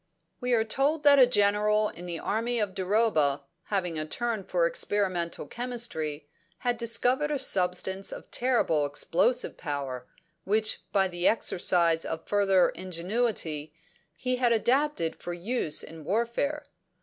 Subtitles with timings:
[0.39, 4.65] "'We are told that a General in the army of Duroba, having a turn for
[4.65, 6.27] experimental chemistry,
[6.57, 10.07] had discovered a substance of terrible explosive power,
[10.43, 13.75] which, by the exercise of further ingenuity,
[14.15, 16.65] he had adapted for use in warfare.